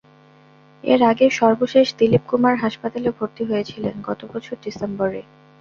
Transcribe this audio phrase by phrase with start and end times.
[0.83, 5.21] এর আগে সর্বশেষ দিলীপ কুমার হাসপাতালে ভর্তি হয়েছিলেন গত বছর ডিসেম্বরে।